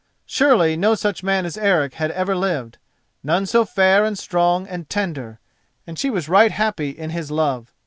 [0.25, 5.39] Surely no such man as Eric had ever lived—none so fair and strong and tender;
[5.85, 7.71] and she was right happy in his love!